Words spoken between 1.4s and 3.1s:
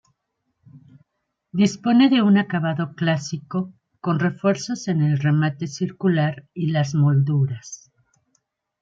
Dispone de un acabado